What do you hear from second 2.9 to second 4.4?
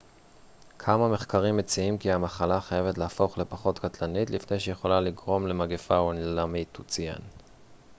להפוך לפחות קטלנית